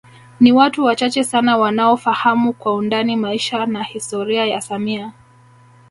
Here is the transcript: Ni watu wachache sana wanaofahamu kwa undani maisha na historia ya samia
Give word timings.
Ni 0.39 0.51
watu 0.51 0.83
wachache 0.85 1.23
sana 1.23 1.57
wanaofahamu 1.57 2.53
kwa 2.53 2.73
undani 2.75 3.15
maisha 3.15 3.65
na 3.65 3.83
historia 3.83 4.45
ya 4.45 4.61
samia 4.61 5.13